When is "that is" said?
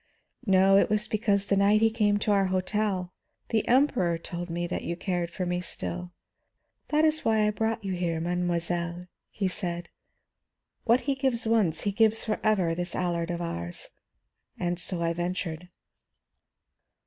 6.87-7.23